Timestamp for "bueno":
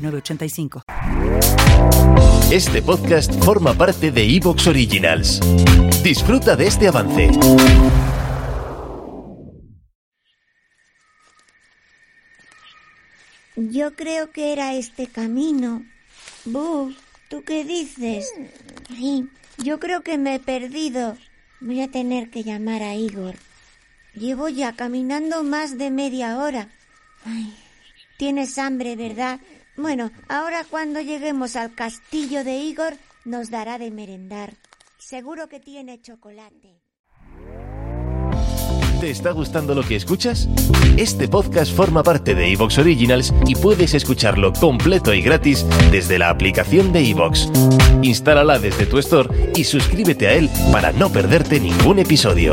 29.76-30.10